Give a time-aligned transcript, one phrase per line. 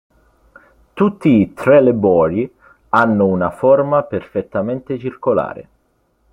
[0.93, 2.49] Tutti i "trelleborg"
[2.89, 5.69] hanno una forma perfettamente circolare.